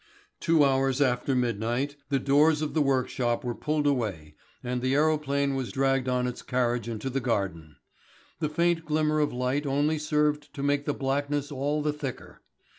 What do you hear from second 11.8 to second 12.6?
the thicker.